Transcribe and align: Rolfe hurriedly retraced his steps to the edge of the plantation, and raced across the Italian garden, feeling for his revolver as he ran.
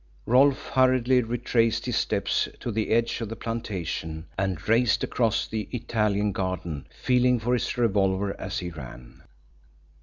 Rolfe 0.25 0.69
hurriedly 0.69 1.21
retraced 1.21 1.85
his 1.85 1.95
steps 1.95 2.49
to 2.59 2.71
the 2.71 2.89
edge 2.89 3.21
of 3.21 3.29
the 3.29 3.35
plantation, 3.35 4.25
and 4.35 4.67
raced 4.67 5.03
across 5.03 5.45
the 5.45 5.69
Italian 5.71 6.31
garden, 6.31 6.87
feeling 6.89 7.39
for 7.39 7.53
his 7.53 7.77
revolver 7.77 8.35
as 8.41 8.57
he 8.57 8.71
ran. 8.71 9.21